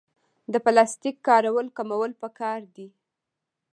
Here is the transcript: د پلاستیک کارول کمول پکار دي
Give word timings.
د 0.53 0.55
پلاستیک 0.65 1.15
کارول 1.27 1.67
کمول 1.77 2.11
پکار 2.21 2.59
دي 2.75 2.87